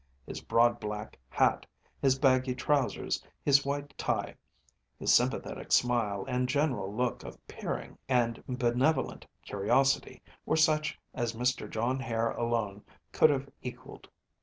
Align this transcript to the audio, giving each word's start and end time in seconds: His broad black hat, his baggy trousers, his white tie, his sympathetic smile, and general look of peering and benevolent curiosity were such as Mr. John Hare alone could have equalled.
His 0.25 0.41
broad 0.41 0.79
black 0.79 1.19
hat, 1.29 1.67
his 2.01 2.17
baggy 2.17 2.55
trousers, 2.55 3.23
his 3.45 3.63
white 3.63 3.95
tie, 3.99 4.33
his 4.97 5.13
sympathetic 5.13 5.71
smile, 5.71 6.25
and 6.27 6.49
general 6.49 6.91
look 6.91 7.23
of 7.23 7.37
peering 7.47 7.99
and 8.09 8.43
benevolent 8.47 9.27
curiosity 9.43 10.23
were 10.43 10.57
such 10.57 10.99
as 11.13 11.33
Mr. 11.35 11.69
John 11.69 11.99
Hare 11.99 12.31
alone 12.31 12.81
could 13.11 13.29
have 13.29 13.47
equalled. 13.61 14.07